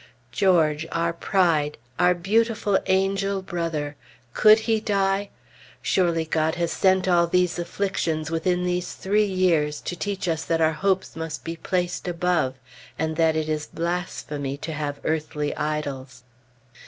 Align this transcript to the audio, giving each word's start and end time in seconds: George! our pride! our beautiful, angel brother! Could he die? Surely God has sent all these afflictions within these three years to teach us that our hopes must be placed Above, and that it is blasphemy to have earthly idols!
George! 0.31 0.87
our 0.91 1.13
pride! 1.13 1.77
our 1.99 2.15
beautiful, 2.15 2.79
angel 2.87 3.43
brother! 3.43 3.95
Could 4.33 4.61
he 4.61 4.79
die? 4.79 5.29
Surely 5.79 6.25
God 6.25 6.55
has 6.55 6.71
sent 6.71 7.07
all 7.07 7.27
these 7.27 7.59
afflictions 7.59 8.31
within 8.31 8.63
these 8.65 8.95
three 8.95 9.27
years 9.27 9.79
to 9.81 9.95
teach 9.95 10.27
us 10.27 10.43
that 10.43 10.59
our 10.59 10.73
hopes 10.73 11.15
must 11.15 11.43
be 11.43 11.55
placed 11.55 12.07
Above, 12.07 12.55
and 12.97 13.15
that 13.17 13.35
it 13.35 13.47
is 13.47 13.67
blasphemy 13.67 14.57
to 14.57 14.73
have 14.73 14.99
earthly 15.03 15.55
idols! 15.55 16.23